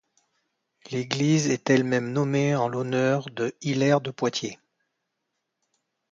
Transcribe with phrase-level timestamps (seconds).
[0.89, 4.57] L'église est elle-même nommée en l'honneur de Hilaire de Poitiers.